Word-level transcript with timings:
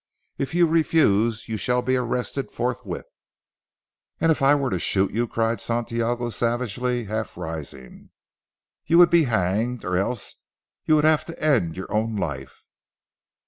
If 0.39 0.55
you 0.55 0.65
refuse 0.65 1.47
you 1.47 1.57
shall 1.57 1.83
be 1.83 1.95
arrested 1.95 2.51
forthwith." 2.51 3.05
"And 4.19 4.31
if 4.31 4.41
I 4.41 4.55
were 4.55 4.71
to 4.71 4.79
shoot 4.79 5.11
you?" 5.11 5.27
cried 5.27 5.61
Santiago 5.61 6.31
savagely 6.31 7.03
half 7.03 7.37
rising. 7.37 8.09
"You 8.87 8.97
would 8.97 9.11
be 9.11 9.25
hanged, 9.25 9.85
or 9.85 9.97
else 9.97 10.37
you 10.85 10.95
would 10.95 11.05
have 11.05 11.23
to 11.27 11.39
end 11.39 11.77
your 11.77 11.93
own 11.93 12.15
life. 12.15 12.63